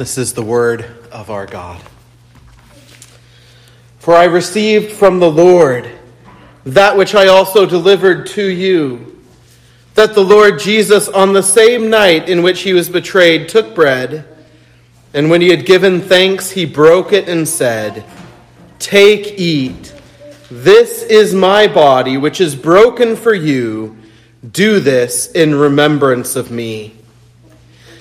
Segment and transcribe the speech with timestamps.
[0.00, 1.78] This is the word of our God.
[3.98, 5.90] For I received from the Lord
[6.64, 9.20] that which I also delivered to you
[9.96, 14.26] that the Lord Jesus, on the same night in which he was betrayed, took bread,
[15.12, 18.02] and when he had given thanks, he broke it and said,
[18.78, 19.94] Take, eat.
[20.50, 23.98] This is my body, which is broken for you.
[24.50, 26.99] Do this in remembrance of me.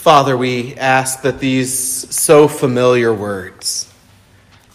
[0.00, 3.92] Father, we ask that these so familiar words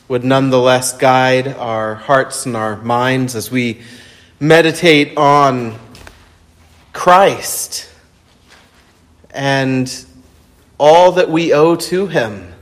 [0.08, 3.82] would nonetheless guide our hearts and our minds as we
[4.40, 5.80] meditate on
[6.94, 7.90] Christ
[9.32, 10.06] and
[10.78, 12.54] all that we owe to him.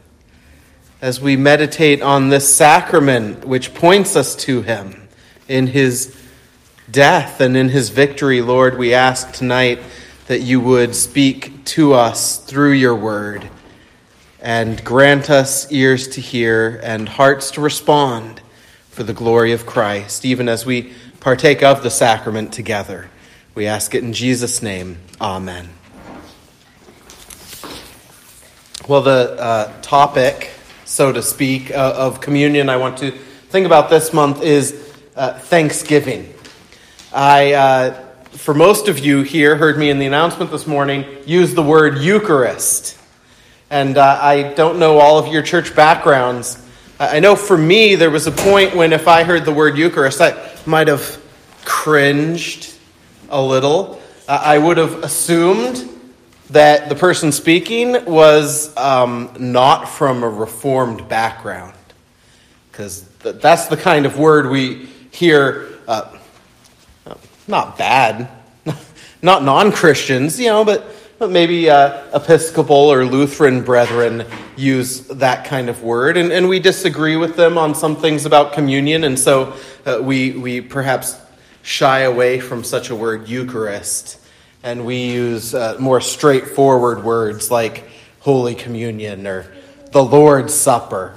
[1.01, 5.09] As we meditate on this sacrament which points us to him
[5.49, 6.17] in his
[6.89, 9.81] death and in his victory, Lord, we ask tonight
[10.27, 13.49] that you would speak to us through your word
[14.41, 18.41] and grant us ears to hear and hearts to respond
[18.89, 23.09] for the glory of Christ, even as we partake of the sacrament together.
[23.55, 24.97] We ask it in Jesus' name.
[25.21, 25.69] Amen.
[28.87, 30.51] Well, the uh, topic,
[30.83, 34.73] so to speak, uh, of communion I want to think about this month is
[35.15, 36.33] uh, Thanksgiving.
[37.13, 41.53] I, uh, for most of you here, heard me in the announcement this morning use
[41.53, 42.97] the word Eucharist.
[43.69, 46.63] And uh, I don't know all of your church backgrounds.
[46.99, 50.21] I know for me, there was a point when if I heard the word Eucharist,
[50.21, 51.21] I might have
[51.65, 52.73] cringed
[53.29, 54.01] a little.
[54.27, 55.89] Uh, I would have assumed
[56.49, 61.73] that the person speaking was um, not from a reformed background.
[62.71, 66.15] Because th- that's the kind of word we hear, uh,
[67.47, 68.29] not bad,
[69.21, 70.85] not non Christians, you know, but,
[71.19, 76.17] but maybe uh, Episcopal or Lutheran brethren use that kind of word.
[76.17, 79.55] And, and we disagree with them on some things about communion, and so
[79.85, 81.19] uh, we, we perhaps
[81.61, 84.19] shy away from such a word, Eucharist
[84.63, 87.83] and we use uh, more straightforward words like
[88.21, 89.45] Holy Communion or
[89.91, 91.09] the Lord's Supper,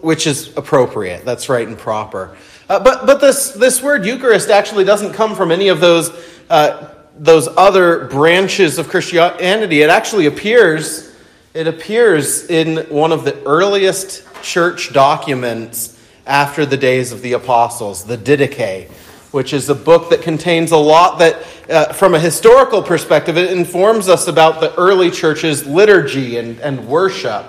[0.00, 1.24] which is appropriate.
[1.24, 2.36] That's right and proper.
[2.68, 6.10] Uh, but but this, this word Eucharist actually doesn't come from any of those,
[6.50, 6.88] uh,
[7.18, 9.82] those other branches of Christianity.
[9.82, 11.14] It actually appears,
[11.54, 18.04] it appears in one of the earliest church documents after the days of the apostles,
[18.04, 18.90] the Didache
[19.36, 23.52] which is a book that contains a lot that, uh, from a historical perspective, it
[23.52, 27.44] informs us about the early church's liturgy and, and worship.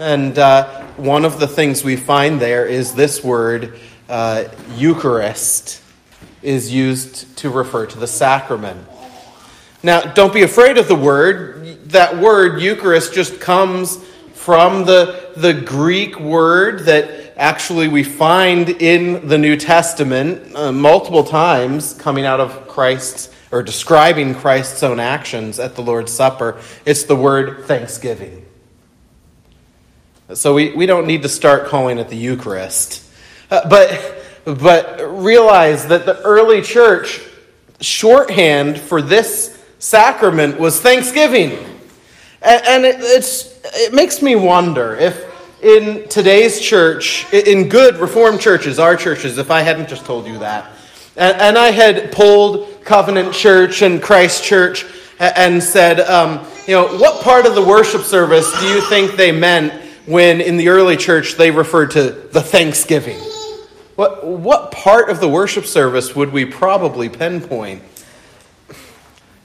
[0.00, 3.78] And uh, one of the things we find there is this word,
[4.10, 5.82] uh, Eucharist,
[6.42, 8.86] is used to refer to the sacrament.
[9.82, 11.90] Now, don't be afraid of the word.
[11.90, 13.96] That word, Eucharist, just comes
[14.34, 21.24] from the, the Greek word that actually we find in the New Testament uh, multiple
[21.24, 26.60] times coming out of Christ's or describing Christ's own actions at the Lord's Supper.
[26.86, 28.46] It's the word thanksgiving.
[30.34, 33.09] So we, we don't need to start calling it the Eucharist.
[33.50, 37.20] Uh, but, but realize that the early church
[37.80, 41.52] shorthand for this sacrament was thanksgiving.
[42.42, 45.26] And, and it, it's, it makes me wonder if
[45.62, 50.38] in today's church, in good Reformed churches, our churches, if I hadn't just told you
[50.38, 50.70] that,
[51.16, 54.86] and, I had polled Covenant Church and Christ Church
[55.18, 59.32] and said, um, you know, what part of the worship service do you think they
[59.32, 59.72] meant
[60.06, 63.18] when in the early church they referred to the Thanksgiving?
[64.00, 67.82] What, what part of the worship service would we probably pinpoint?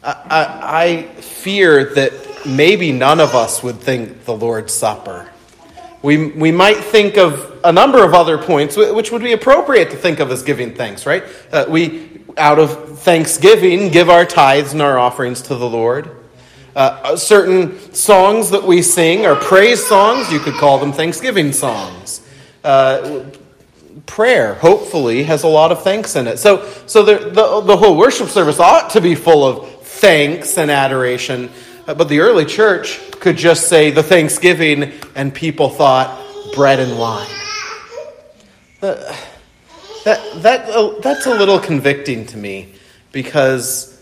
[0.01, 5.29] I, I, I fear that maybe none of us would think the Lord's Supper.
[6.01, 9.97] We, we might think of a number of other points which would be appropriate to
[9.97, 11.25] think of as giving thanks, right?
[11.51, 16.09] Uh, we, out of thanksgiving, give our tithes and our offerings to the Lord.
[16.77, 20.31] Uh, certain songs that we sing are praise songs.
[20.31, 22.25] You could call them thanksgiving songs.
[22.63, 23.25] Uh,
[24.05, 26.37] prayer, hopefully, has a lot of thanks in it.
[26.37, 30.69] So, so the, the, the whole worship service ought to be full of thanks and
[30.69, 31.49] adoration.
[31.87, 36.21] Uh, but the early church could just say the Thanksgiving, and people thought
[36.53, 37.27] bread and wine.
[38.81, 39.15] that,
[40.05, 42.73] that, uh, that's a little convicting to me
[43.11, 44.01] because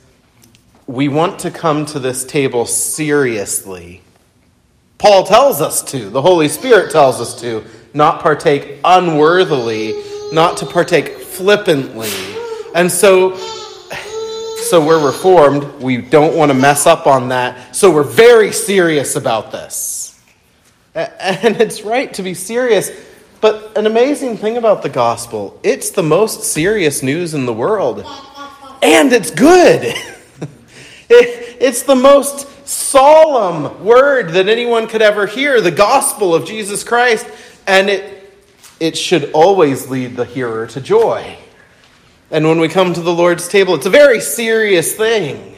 [0.88, 4.02] we want to come to this table seriously.
[5.04, 10.02] Paul tells us to, the Holy Spirit tells us to, not partake unworthily,
[10.32, 12.10] not to partake flippantly.
[12.74, 15.66] And so so we're reformed.
[15.82, 17.76] We don't want to mess up on that.
[17.76, 20.18] So we're very serious about this.
[20.96, 22.90] And it's right to be serious.
[23.42, 28.06] But an amazing thing about the gospel, it's the most serious news in the world.
[28.82, 29.96] And it's good.
[31.10, 36.84] It, it's the most solemn word that anyone could ever hear, the gospel of Jesus
[36.84, 37.28] Christ.
[37.68, 38.32] And it,
[38.80, 41.38] it should always lead the hearer to joy.
[42.32, 45.56] And when we come to the Lord's table, it's a very serious thing.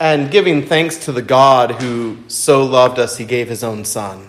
[0.00, 4.28] And giving thanks to the God who so loved us, he gave his own Son,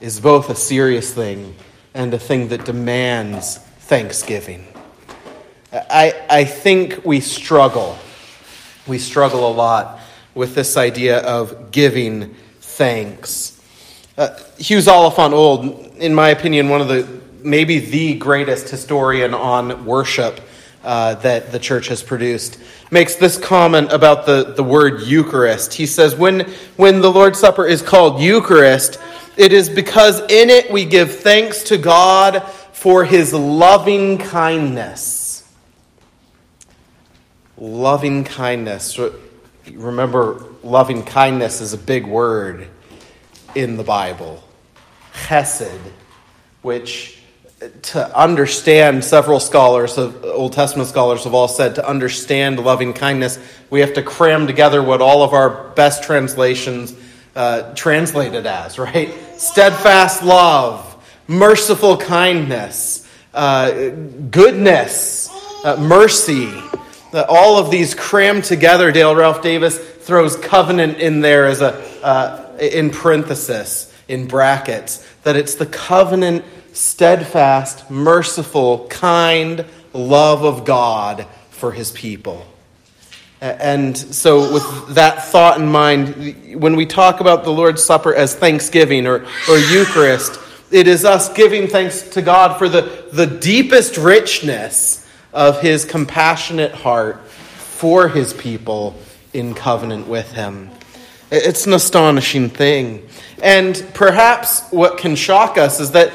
[0.00, 1.54] is both a serious thing
[1.94, 4.66] and a thing that demands thanksgiving.
[5.72, 7.96] I, I think we struggle.
[8.86, 10.00] We struggle a lot
[10.36, 13.60] with this idea of giving thanks.
[14.16, 15.64] Uh, Hughes Oliphant Old,
[15.96, 17.08] in my opinion, one of the
[17.42, 20.40] maybe the greatest historian on worship
[20.84, 22.58] uh, that the church has produced,
[22.90, 25.74] makes this comment about the, the word Eucharist.
[25.74, 26.40] He says, when,
[26.76, 29.00] when the Lord's Supper is called Eucharist,
[29.36, 35.52] it is because in it we give thanks to God for his loving kindness.
[37.58, 38.98] Loving kindness.
[39.72, 42.68] Remember, loving kindness is a big word
[43.54, 44.42] in the Bible.
[45.12, 45.80] Chesed,
[46.62, 47.16] which
[47.82, 53.38] to understand, several scholars, of, Old Testament scholars have all said, to understand loving kindness,
[53.70, 56.94] we have to cram together what all of our best translations
[57.34, 59.14] uh, translated as, right?
[59.38, 60.92] Steadfast love,
[61.28, 63.90] merciful kindness, uh,
[64.30, 65.30] goodness,
[65.64, 66.52] uh, mercy.
[67.14, 71.74] All of these crammed together, Dale Ralph Davis throws covenant in there as a,
[72.04, 81.26] uh, in parenthesis, in brackets, that it's the covenant steadfast, merciful, kind love of God
[81.50, 82.46] for his people.
[83.40, 88.34] And so, with that thought in mind, when we talk about the Lord's Supper as
[88.34, 93.98] thanksgiving or, or Eucharist, it is us giving thanks to God for the, the deepest
[93.98, 95.05] richness
[95.36, 98.96] of his compassionate heart for his people
[99.34, 100.70] in covenant with him.
[101.30, 103.06] It's an astonishing thing.
[103.42, 106.10] And perhaps what can shock us is that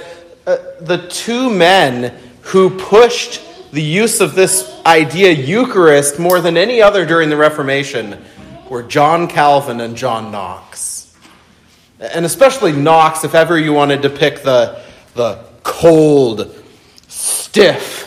[0.47, 3.41] uh, the two men who pushed
[3.71, 8.25] the use of this idea, Eucharist, more than any other during the Reformation
[8.71, 11.15] were John Calvin and John Knox.
[11.99, 14.81] And especially Knox, if ever you wanted to pick the,
[15.13, 16.55] the cold,
[17.07, 18.00] stiff,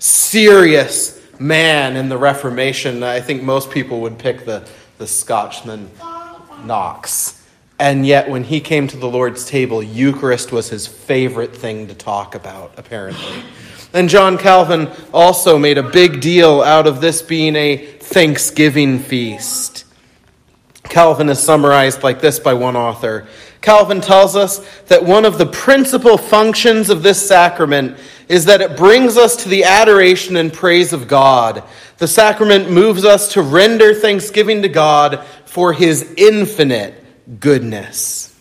[0.00, 4.68] serious man in the Reformation, I think most people would pick the,
[4.98, 5.90] the Scotchman
[6.64, 7.36] Knox.
[7.78, 11.94] And yet, when he came to the Lord's table, Eucharist was his favorite thing to
[11.94, 13.42] talk about, apparently.
[13.94, 19.84] And John Calvin also made a big deal out of this being a Thanksgiving feast.
[20.84, 23.26] Calvin is summarized like this by one author.
[23.60, 27.98] Calvin tells us that one of the principal functions of this sacrament
[28.28, 31.62] is that it brings us to the adoration and praise of God.
[31.98, 36.94] The sacrament moves us to render thanksgiving to God for his infinite
[37.40, 38.34] goodness.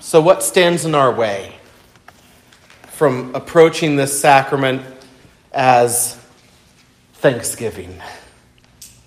[0.00, 1.56] So, what stands in our way
[2.92, 4.82] from approaching this sacrament
[5.52, 6.14] as
[7.14, 8.00] thanksgiving?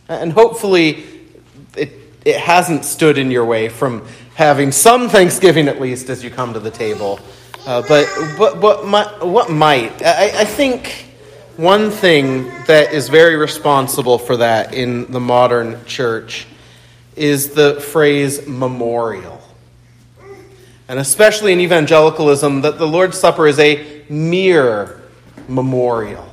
[0.09, 1.16] And hopefully,
[2.27, 4.05] it, hasn't stood in your way from
[4.35, 7.19] having some thanksgiving at least as you come to the table.
[7.65, 8.05] Uh, but
[8.37, 10.01] what, what, what might?
[10.03, 11.05] I, I think
[11.57, 16.45] one thing that is very responsible for that in the modern church
[17.15, 19.41] is the phrase memorial.
[20.87, 25.01] And especially in evangelicalism, that the Lord's Supper is a mere
[25.47, 26.25] memorial.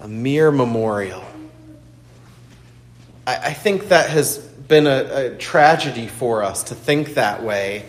[0.00, 1.27] A mere memorial.
[3.28, 7.84] I, I think that has been a, a tragedy for us to think that way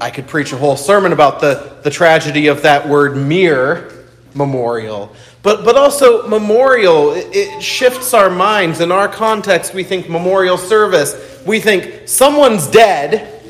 [0.00, 3.92] I could preach a whole sermon about the, the tragedy of that word mere
[4.34, 5.14] memorial.
[5.42, 8.80] But, but also, memorial, it, it shifts our minds.
[8.80, 11.42] In our context, we think memorial service.
[11.46, 13.40] We think someone's dead,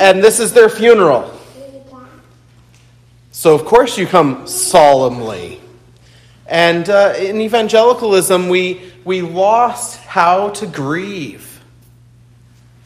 [0.00, 1.34] and this is their funeral.
[3.32, 5.57] So, of course, you come solemnly.
[6.48, 11.62] And uh, in evangelicalism, we, we lost how to grieve.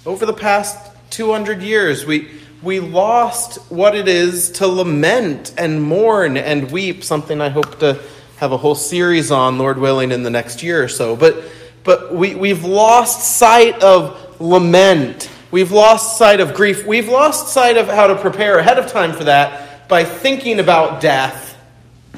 [0.04, 2.06] Over the past 200 years.
[2.06, 2.30] We,
[2.62, 8.02] we lost what it is to lament and mourn and weep, something I hope to
[8.38, 11.14] have a whole series on, Lord willing, in the next year or so.
[11.14, 11.44] But,
[11.84, 15.30] but we, we've lost sight of lament.
[15.50, 16.86] We've lost sight of grief.
[16.86, 21.02] We've lost sight of how to prepare ahead of time for that by thinking about
[21.02, 21.51] death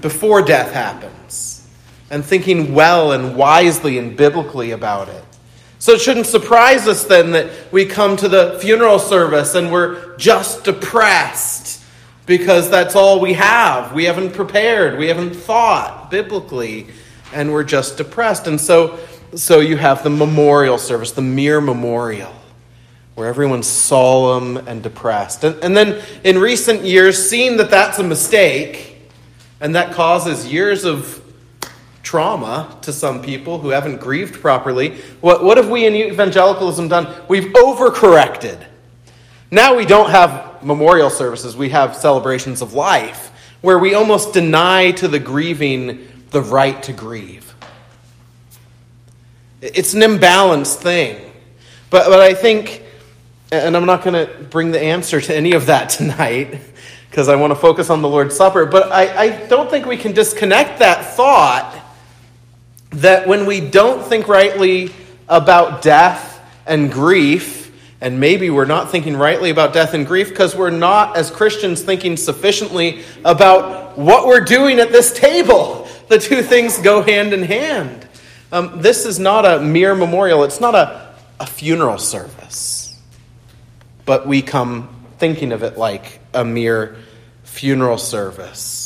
[0.04, 1.66] before death happens
[2.10, 5.24] and thinking well and wisely and biblically about it.
[5.78, 10.14] So it shouldn't surprise us then that we come to the funeral service and we're
[10.18, 11.82] just depressed
[12.26, 13.94] because that's all we have.
[13.94, 16.88] We haven't prepared, we haven't thought biblically,
[17.32, 18.46] and we're just depressed.
[18.46, 18.98] And so,
[19.34, 22.34] so you have the memorial service, the mere memorial,
[23.14, 25.44] where everyone's solemn and depressed.
[25.44, 28.93] And, and then in recent years, seeing that that's a mistake
[29.60, 31.22] and that causes years of
[32.02, 34.96] trauma to some people who haven't grieved properly.
[35.20, 37.12] What, what have we in evangelicalism done?
[37.28, 38.64] We've overcorrected.
[39.50, 43.30] Now we don't have memorial services, we have celebrations of life
[43.60, 47.54] where we almost deny to the grieving the right to grieve.
[49.62, 51.32] It's an imbalanced thing.
[51.88, 52.82] But, but I think,
[53.50, 56.60] and I'm not going to bring the answer to any of that tonight
[57.14, 59.96] because I want to focus on the Lord's Supper, but I, I don't think we
[59.96, 61.80] can disconnect that thought
[62.90, 64.90] that when we don't think rightly
[65.28, 70.56] about death and grief, and maybe we're not thinking rightly about death and grief because
[70.56, 75.82] we're not, as Christians, thinking sufficiently about what we're doing at this table.
[76.08, 78.06] The two things go hand in hand.
[78.52, 83.00] Um, this is not a mere memorial, it's not a, a funeral service.
[84.04, 86.96] But we come thinking of it like a mere
[87.44, 88.84] funeral service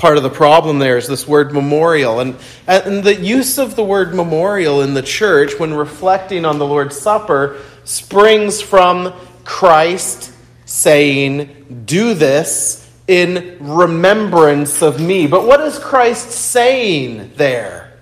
[0.00, 2.20] part of the problem there is this word memorial.
[2.20, 2.34] And,
[2.66, 6.98] and the use of the word memorial in the church when reflecting on the Lord's
[6.98, 9.12] Supper springs from
[9.44, 10.32] Christ
[10.64, 15.26] saying, Do this in remembrance of me.
[15.26, 17.92] But what is Christ saying there?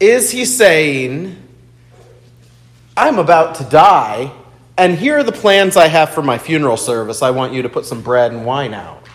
[0.00, 1.40] Is he saying,
[2.96, 4.32] I'm about to die,
[4.76, 7.22] and here are the plans I have for my funeral service.
[7.22, 9.06] I want you to put some bread and wine out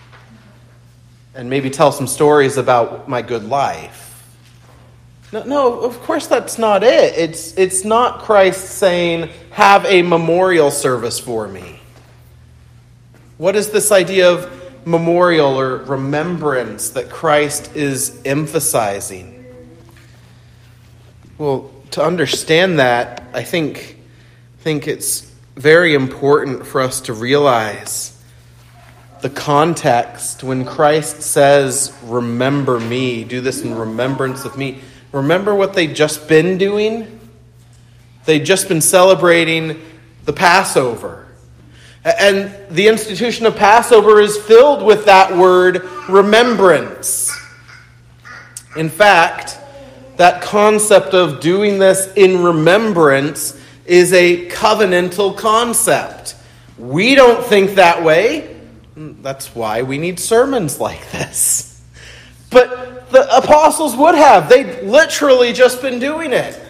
[1.33, 4.03] and maybe tell some stories about my good life.
[5.31, 7.17] No, no, of course that's not it.
[7.17, 11.79] It's, it's not Christ saying, have a memorial service for me.
[13.37, 14.51] What is this idea of
[14.87, 19.45] memorial or remembrance that Christ is emphasizing?
[21.37, 23.99] Well, to understand that, I think,
[24.59, 28.13] think it's very important for us to realize
[29.21, 34.79] the context when Christ says, Remember me, do this in remembrance of me.
[35.11, 37.19] Remember what they'd just been doing?
[38.25, 39.81] They'd just been celebrating
[40.25, 41.25] the Passover.
[42.03, 47.35] And the institution of Passover is filled with that word remembrance.
[48.75, 49.57] In fact,
[50.17, 53.56] that concept of doing this in remembrance
[53.87, 56.35] is a covenantal concept.
[56.77, 58.55] We don't think that way.
[58.95, 61.81] That's why we need sermons like this.
[62.49, 64.49] But the apostles would have.
[64.49, 66.61] They'd literally just been doing it.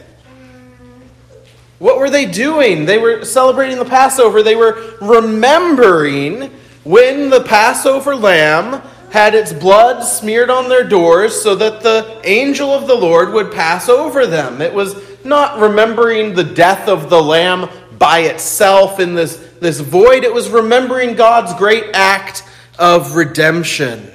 [1.80, 2.86] What were they doing?
[2.86, 4.42] They were celebrating the Passover.
[4.42, 6.52] They were remembering
[6.84, 8.82] when the Passover lamb
[9.12, 13.52] had its blood smeared on their doors so that the angel of the Lord would
[13.52, 14.62] pass over them.
[14.62, 14.96] It was
[15.28, 17.70] not remembering the death of the lamb
[18.00, 22.44] by itself in this this void, it was remembering God's great act
[22.78, 24.12] of redemption.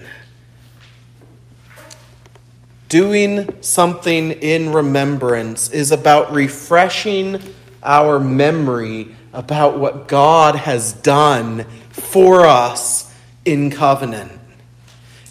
[2.88, 7.40] Doing something in remembrance is about refreshing
[7.82, 13.12] our memory about what God has done for us
[13.44, 14.30] in covenant.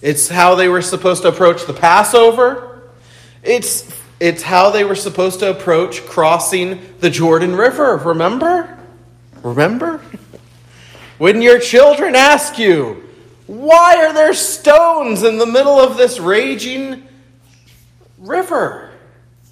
[0.02, 2.82] It's how they were supposed to approach the Passover.
[3.44, 3.84] It's,
[4.22, 7.98] it's how they were supposed to approach crossing the Jordan River.
[7.98, 8.78] Remember?
[9.42, 9.98] Remember?
[11.18, 13.04] When your children ask you,
[13.48, 17.08] why are there stones in the middle of this raging
[18.20, 18.92] river?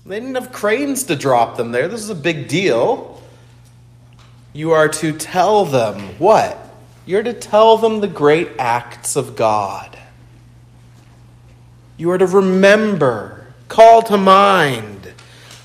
[0.05, 1.87] They didn't have cranes to drop them there.
[1.87, 3.23] This is a big deal.
[4.53, 6.57] You are to tell them what?
[7.07, 9.97] You're to tell them the great acts of God.
[11.97, 13.38] You are to remember,
[13.69, 15.13] call to mind,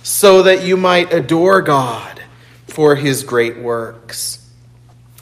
[0.05, 2.23] so that you might adore God
[2.69, 4.49] for his great works.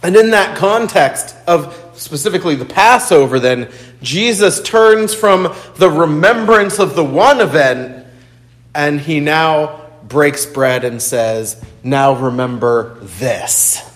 [0.02, 3.70] And in that context of specifically the Passover, then,
[4.02, 8.06] Jesus turns from the remembrance of the one event
[8.74, 13.88] and he now breaks bread and says, Now remember this.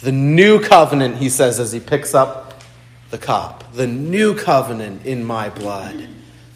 [0.00, 2.62] The new covenant, he says as he picks up
[3.10, 3.64] the cup.
[3.72, 6.08] The new covenant in my blood.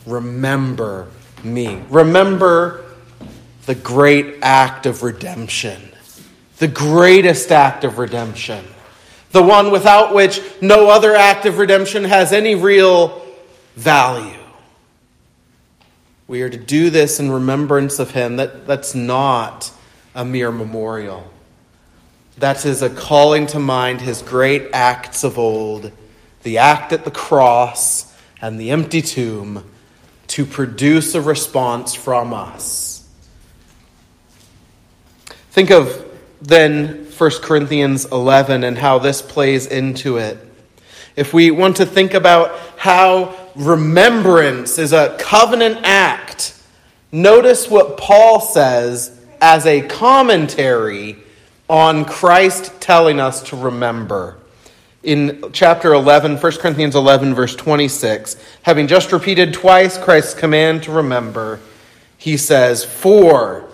[0.09, 1.09] Remember
[1.45, 1.83] me.
[1.91, 2.85] Remember
[3.67, 5.91] the great act of redemption.
[6.59, 8.65] The greatest act of redemption.
[9.31, 13.23] The one without which no other act of redemption has any real
[13.77, 14.39] value.
[16.27, 18.37] We are to do this in remembrance of him.
[18.37, 19.71] That, that's not
[20.15, 21.31] a mere memorial.
[22.39, 25.93] That is a calling to mind his great acts of old,
[26.43, 29.65] the act at the cross and the empty tomb,
[30.29, 33.09] to produce a response from us.
[35.51, 36.05] Think of
[36.41, 40.39] then 1 Corinthians 11 and how this plays into it.
[41.17, 46.55] If we want to think about how remembrance is a covenant act,
[47.11, 51.17] notice what Paul says as a commentary
[51.69, 54.38] on Christ telling us to remember.
[55.03, 60.93] In chapter 11, 1 Corinthians 11, verse 26, having just repeated twice Christ's command to
[60.93, 61.61] remember,
[62.17, 63.69] he says, For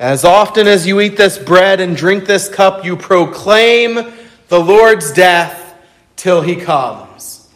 [0.00, 4.12] as often as you eat this bread and drink this cup, you proclaim
[4.48, 5.74] the Lord's death
[6.16, 7.48] till he comes.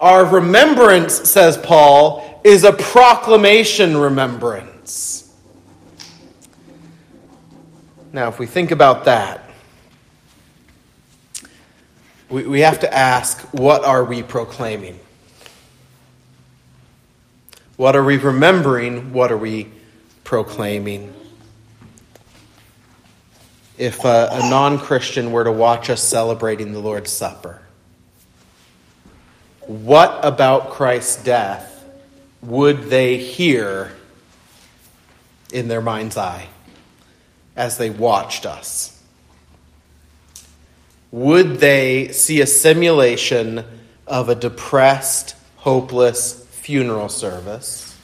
[0.00, 5.30] Our remembrance, says Paul, is a proclamation remembrance.
[8.14, 9.49] Now, if we think about that,
[12.30, 14.98] we, we have to ask what are we proclaiming?
[17.76, 19.12] What are we remembering?
[19.12, 19.68] What are we
[20.22, 21.14] proclaiming?
[23.76, 27.62] If a, a non Christian were to watch us celebrating the Lord's Supper,
[29.66, 31.84] what about Christ's death
[32.42, 33.92] would they hear
[35.52, 36.48] in their mind's eye
[37.56, 38.99] as they watched us?
[41.12, 43.64] Would they see a simulation
[44.06, 47.96] of a depressed, hopeless funeral service?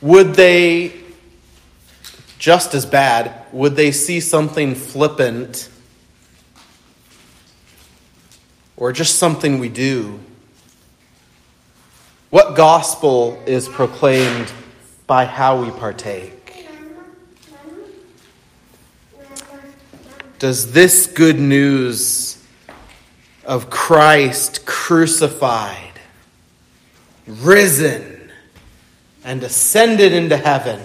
[0.00, 0.94] Would they,
[2.38, 5.68] just as bad, would they see something flippant
[8.76, 10.20] or just something we do?
[12.30, 14.52] What gospel is proclaimed
[15.06, 16.37] by how we partake?
[20.38, 22.40] Does this good news
[23.44, 25.98] of Christ crucified,
[27.26, 28.30] risen,
[29.24, 30.80] and ascended into heaven,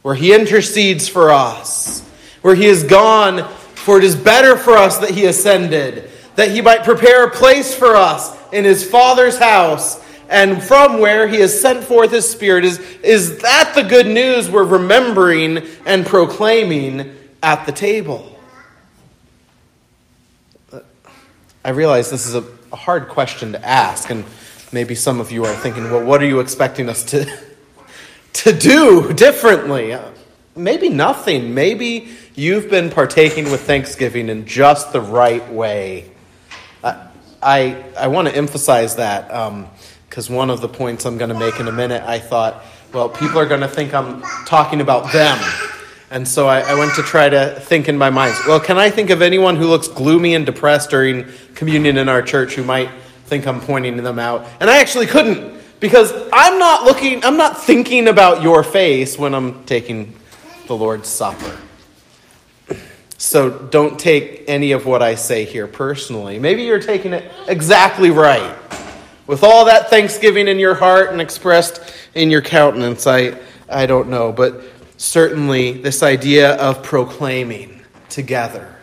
[0.00, 2.00] where he intercedes for us,
[2.40, 6.62] where he is gone, for it is better for us that he ascended, that he
[6.62, 11.60] might prepare a place for us in his Father's house, and from where he has
[11.60, 12.64] sent forth his Spirit.
[12.64, 18.36] Is, is that the good news we're remembering and proclaiming at the table?
[21.68, 24.24] I realize this is a, a hard question to ask, and
[24.72, 27.30] maybe some of you are thinking, well, what are you expecting us to,
[28.32, 29.94] to do differently?
[30.56, 31.52] Maybe nothing.
[31.52, 36.10] Maybe you've been partaking with Thanksgiving in just the right way.
[37.42, 39.28] I, I want to emphasize that
[40.08, 42.64] because um, one of the points I'm going to make in a minute, I thought,
[42.94, 45.38] well, people are going to think I'm talking about them.
[46.10, 48.88] And so I, I, went to try to think in my mind, well, can I
[48.88, 52.88] think of anyone who looks gloomy and depressed during communion in our church who might
[53.26, 54.46] think I'm pointing them out?
[54.58, 59.34] And I actually couldn't because I'm not looking, I'm not thinking about your face when
[59.34, 60.14] I'm taking
[60.66, 61.58] the Lord's Supper.
[63.18, 66.38] So don't take any of what I say here personally.
[66.38, 68.56] Maybe you're taking it exactly right.
[69.26, 71.82] With all that thanksgiving in your heart and expressed
[72.14, 74.32] in your countenance, I, I don't know.
[74.32, 74.62] But
[74.98, 77.80] certainly this idea of proclaiming
[78.10, 78.76] together.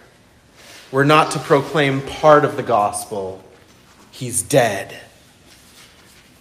[0.92, 3.44] We're not to proclaim part of the gospel,
[4.12, 5.00] he's dead.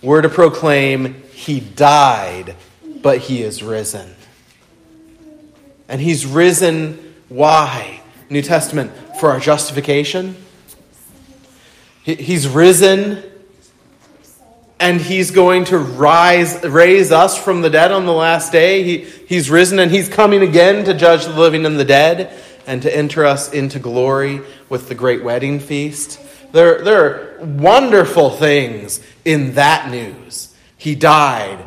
[0.00, 2.56] We're to proclaim he died,
[3.02, 4.14] but he is risen.
[5.88, 8.00] And he's risen, why?
[8.30, 10.36] New Testament, for our justification.
[12.04, 13.22] He's risen
[14.84, 18.82] and he's going to rise raise us from the dead on the last day.
[18.82, 22.82] He, he's risen and he's coming again to judge the living and the dead and
[22.82, 26.20] to enter us into glory with the great wedding feast.
[26.52, 30.54] There, there are wonderful things in that news.
[30.76, 31.64] He died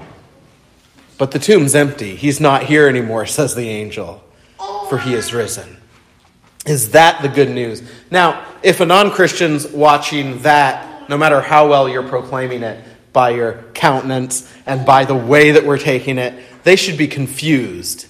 [1.18, 2.16] but the tomb's empty.
[2.16, 4.24] He's not here anymore says the angel
[4.90, 5.78] for he is risen.
[6.68, 7.82] Is that the good news?
[8.12, 12.84] Now if a non-christian's watching that no matter how well you're proclaiming it
[13.18, 18.06] by your countenance and by the way that we're taking it, they should be confused.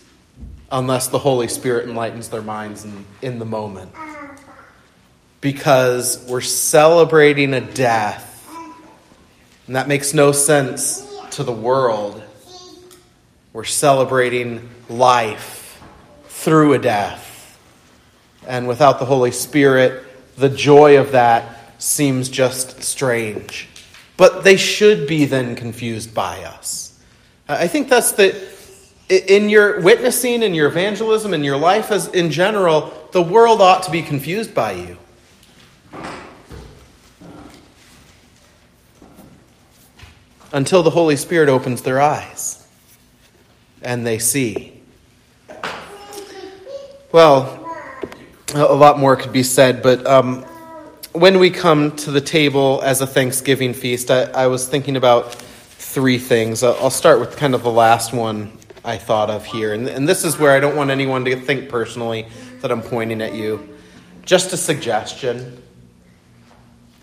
[0.72, 3.92] unless the Holy Spirit enlightens their minds in, in the moment.
[5.40, 8.26] Because we're celebrating a death,
[9.68, 12.22] and that makes no sense to the world.
[13.54, 15.82] We're celebrating life
[16.28, 17.58] through a death.
[18.48, 20.04] And without the Holy Spirit,
[20.38, 23.70] the joy of that seems just strange.
[24.18, 27.00] But they should be then confused by us.
[27.48, 28.36] I think that's the
[29.10, 33.84] in your witnessing, in your evangelism, in your life as in general, the world ought
[33.84, 34.98] to be confused by you.
[40.52, 42.68] Until the Holy Spirit opens their eyes
[43.82, 44.74] and they see.
[47.12, 47.66] Well,
[48.54, 50.46] a lot more could be said, but um,
[51.18, 55.34] when we come to the table as a Thanksgiving feast, I, I was thinking about
[55.34, 56.64] three things.
[56.64, 59.74] I'll start with kind of the last one I thought of here.
[59.74, 62.28] And, and this is where I don't want anyone to think personally
[62.62, 63.78] that I'm pointing at you.
[64.24, 65.62] Just a suggestion.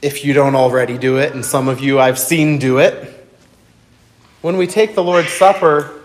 [0.00, 3.26] If you don't already do it, and some of you I've seen do it,
[4.42, 6.02] when we take the Lord's Supper,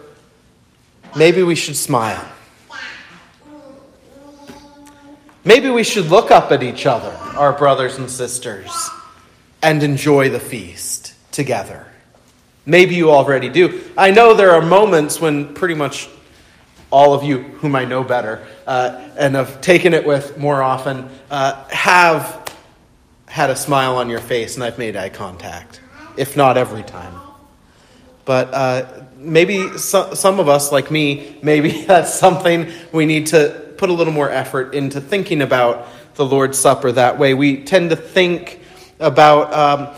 [1.16, 2.26] maybe we should smile.
[5.50, 8.70] Maybe we should look up at each other, our brothers and sisters,
[9.64, 11.88] and enjoy the feast together.
[12.68, 13.82] Maybe you already do.
[13.98, 16.08] I know there are moments when pretty much
[16.92, 21.10] all of you, whom I know better uh, and have taken it with more often,
[21.32, 22.56] uh, have
[23.26, 25.82] had a smile on your face and I've made eye contact,
[26.16, 27.20] if not every time.
[28.24, 33.69] But uh, maybe so, some of us, like me, maybe that's something we need to
[33.80, 37.34] put a little more effort into thinking about the Lord's Supper that way.
[37.34, 38.60] We tend to think
[39.00, 39.96] about um,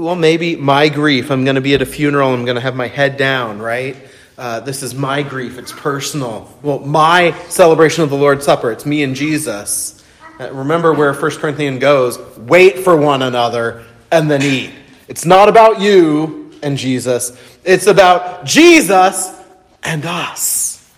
[0.00, 1.30] well, maybe my grief.
[1.30, 2.32] I'm going to be at a funeral.
[2.32, 3.96] I'm going to have my head down, right?
[4.38, 5.58] Uh, this is my grief.
[5.58, 6.48] It's personal.
[6.62, 8.70] Well, my celebration of the Lord's Supper.
[8.70, 10.04] It's me and Jesus.
[10.38, 14.70] Uh, remember where 1 Corinthians goes wait for one another and then eat.
[15.08, 19.34] It's not about you and Jesus, it's about Jesus
[19.82, 20.90] and us.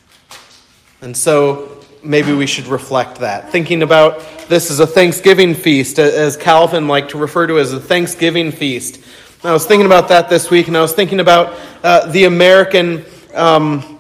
[1.01, 1.74] And so
[2.05, 3.51] maybe we should reflect that.
[3.51, 7.81] Thinking about this is a Thanksgiving feast, as Calvin liked to refer to as a
[7.81, 9.01] Thanksgiving feast.
[9.43, 13.05] I was thinking about that this week, and I was thinking about uh, the American
[13.35, 13.99] um,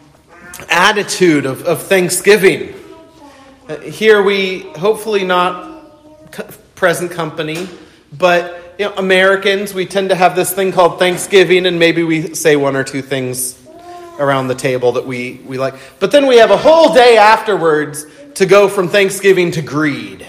[0.68, 2.74] attitude of, of Thanksgiving.
[3.68, 7.68] Uh, here we, hopefully not co- present company,
[8.18, 12.34] but you know, Americans, we tend to have this thing called Thanksgiving, and maybe we
[12.34, 13.63] say one or two things
[14.18, 15.74] around the table that we, we like.
[16.00, 20.26] But then we have a whole day afterwards to go from Thanksgiving to greed.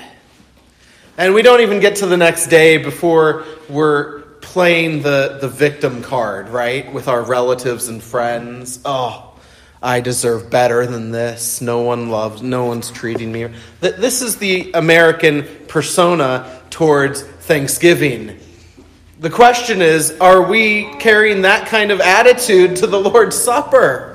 [1.17, 6.03] And we don't even get to the next day before we're playing the, the victim
[6.03, 6.91] card, right?
[6.93, 8.79] With our relatives and friends.
[8.85, 9.33] Oh,
[9.81, 11.61] I deserve better than this.
[11.61, 13.47] No one loves, no one's treating me.
[13.79, 18.39] This is the American persona towards Thanksgiving.
[19.19, 24.11] The question is are we carrying that kind of attitude to the Lord's Supper?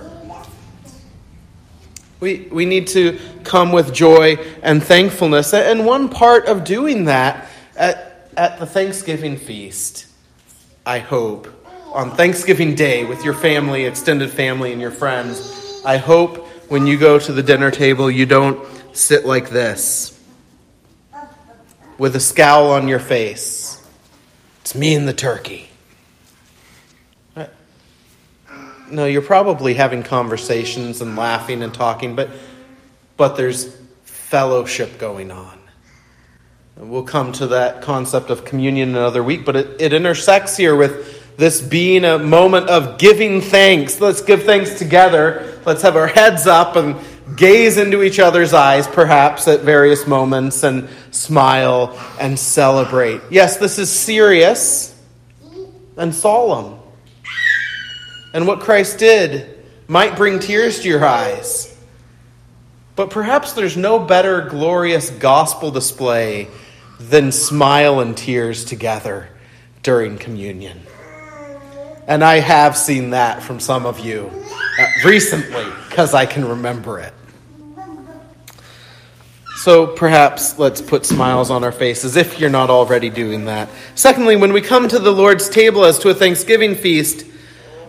[2.20, 5.54] We, we need to come with joy and thankfulness.
[5.54, 10.06] And one part of doing that at, at the Thanksgiving feast,
[10.84, 11.48] I hope,
[11.94, 16.98] on Thanksgiving Day with your family, extended family, and your friends, I hope when you
[16.98, 20.20] go to the dinner table, you don't sit like this
[21.96, 23.69] with a scowl on your face.
[24.60, 25.70] It's me and the turkey.
[28.90, 32.28] No, you're probably having conversations and laughing and talking, but
[33.16, 35.58] but there's fellowship going on.
[36.76, 41.36] We'll come to that concept of communion another week, but it, it intersects here with
[41.36, 44.00] this being a moment of giving thanks.
[44.00, 45.60] Let's give thanks together.
[45.66, 46.96] Let's have our heads up and
[47.36, 53.20] gaze into each other's eyes, perhaps at various moments, and smile and celebrate.
[53.30, 54.96] Yes, this is serious
[55.96, 56.78] and solemn.
[58.32, 61.76] And what Christ did might bring tears to your eyes.
[62.96, 66.48] But perhaps there's no better glorious gospel display
[66.98, 69.28] than smile and tears together
[69.82, 70.80] during communion.
[72.06, 74.30] And I have seen that from some of you
[74.78, 77.14] uh, recently because I can remember it.
[79.58, 83.68] So perhaps let's put smiles on our faces if you're not already doing that.
[83.94, 87.26] Secondly, when we come to the Lord's table as to a Thanksgiving feast,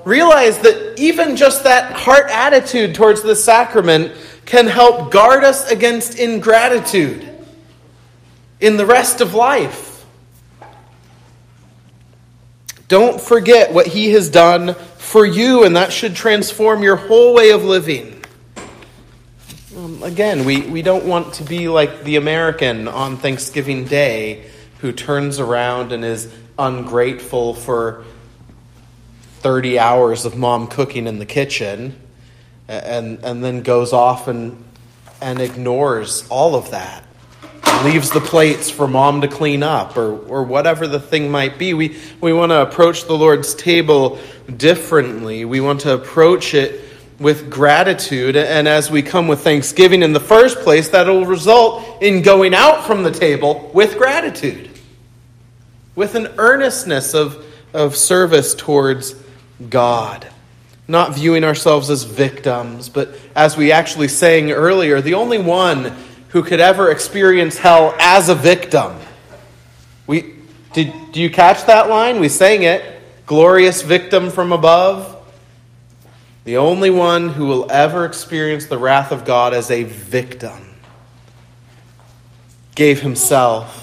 [0.03, 4.13] realize that even just that heart attitude towards the sacrament
[4.45, 7.27] can help guard us against ingratitude
[8.59, 10.05] in the rest of life.
[12.87, 17.51] Don't forget what he has done for you, and that should transform your whole way
[17.51, 18.20] of living.
[20.03, 25.39] Again, we, we don't want to be like the American on Thanksgiving Day who turns
[25.39, 28.03] around and is ungrateful for
[29.41, 31.95] 30 hours of mom cooking in the kitchen
[32.67, 34.63] and, and then goes off and,
[35.21, 37.03] and ignores all of that.
[37.83, 41.75] Leaves the plates for mom to clean up or, or whatever the thing might be.
[41.75, 44.17] We, we want to approach the Lord's table
[44.57, 45.45] differently.
[45.45, 46.80] We want to approach it
[47.21, 48.35] with gratitude.
[48.35, 52.53] And as we come with thanksgiving in the first place, that will result in going
[52.53, 54.69] out from the table with gratitude,
[55.95, 59.15] with an earnestness of, of service towards
[59.69, 60.27] God.
[60.87, 65.95] Not viewing ourselves as victims, but as we actually sang earlier, the only one
[66.29, 68.93] who could ever experience hell as a victim.
[70.07, 70.35] We,
[70.73, 72.19] did, do you catch that line?
[72.19, 72.83] We sang it.
[73.25, 75.20] Glorious victim from above.
[76.43, 80.75] The only one who will ever experience the wrath of God as a victim
[82.73, 83.77] gave himself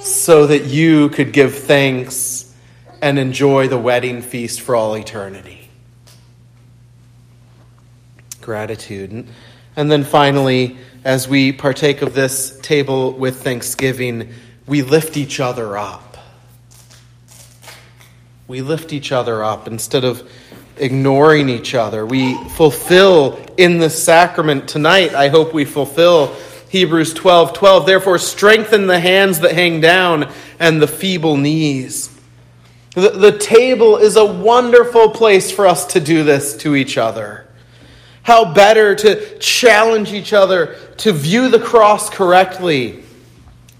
[0.00, 2.54] so that you could give thanks
[3.00, 5.68] and enjoy the wedding feast for all eternity.
[8.40, 9.26] Gratitude.
[9.74, 14.32] And then finally, as we partake of this table with thanksgiving,
[14.66, 16.16] we lift each other up.
[18.46, 20.30] We lift each other up instead of
[20.82, 22.04] ignoring each other.
[22.04, 26.34] We fulfill in the sacrament tonight, I hope we fulfill
[26.68, 27.86] Hebrews 12 12.
[27.86, 32.10] Therefore, strengthen the hands that hang down and the feeble knees.
[32.94, 37.46] The, the table is a wonderful place for us to do this to each other.
[38.22, 43.02] How better to challenge each other to view the cross correctly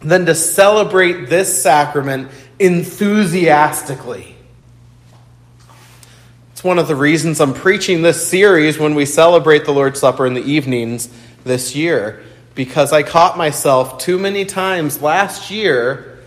[0.01, 4.32] than to celebrate this sacrament enthusiastically.
[6.63, 10.29] It's one of the reasons I'm preaching this series when we celebrate the Lord's Supper
[10.29, 11.09] in the evenings
[11.43, 12.23] this year,
[12.55, 16.21] because I caught myself too many times last year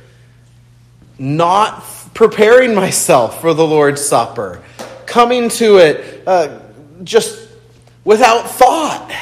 [1.17, 4.61] not preparing myself for the Lord's Supper,
[5.05, 6.59] coming to it uh,
[7.05, 7.47] just
[8.03, 9.17] without thought.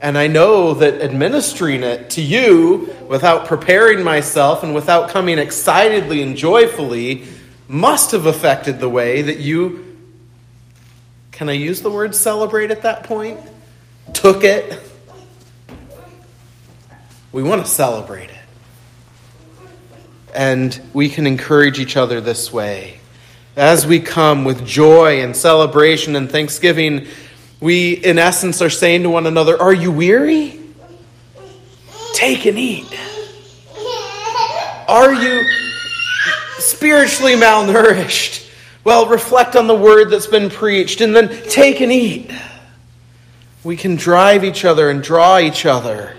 [0.00, 6.22] And I know that administering it to you without preparing myself and without coming excitedly
[6.22, 7.24] and joyfully
[7.66, 9.85] must have affected the way that you
[11.36, 13.38] can I use the word celebrate at that point?
[14.14, 14.82] Took it.
[17.30, 18.38] We want to celebrate it.
[20.34, 23.00] And we can encourage each other this way.
[23.54, 27.06] As we come with joy and celebration and thanksgiving,
[27.60, 30.58] we, in essence, are saying to one another, Are you weary?
[32.14, 32.98] Take and eat.
[34.88, 35.42] Are you
[36.60, 38.45] spiritually malnourished?
[38.86, 42.30] Well, reflect on the word that's been preached and then take and eat.
[43.64, 46.16] We can drive each other and draw each other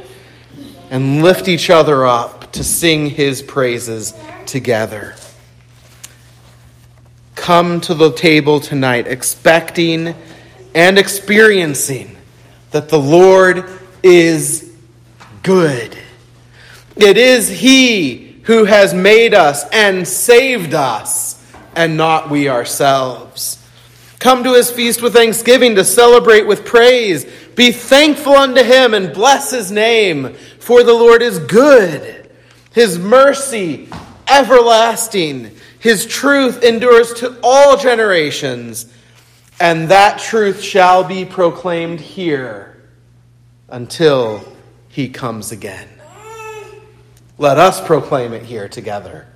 [0.90, 4.14] and lift each other up to sing his praises
[4.46, 5.16] together.
[7.36, 10.14] Come to the table tonight expecting
[10.76, 12.18] and experiencing
[12.72, 13.64] that the Lord
[14.04, 14.76] is
[15.42, 15.98] good.
[16.98, 21.27] It is He who has made us and saved us
[21.78, 23.64] and not we ourselves.
[24.20, 27.26] Come to his feast with thanksgiving to celebrate with praise.
[27.56, 32.30] Be thankful unto him and bless his name, for the Lord is good.
[32.74, 33.88] His mercy
[34.28, 35.52] everlasting.
[35.80, 38.92] His truth endures to all generations.
[39.60, 42.82] And that truth shall be proclaimed here
[43.70, 44.44] until
[44.90, 45.88] he comes again.
[47.38, 49.28] Let us proclaim it here together.